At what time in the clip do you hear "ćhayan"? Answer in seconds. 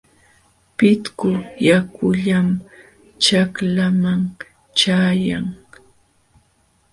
4.77-5.47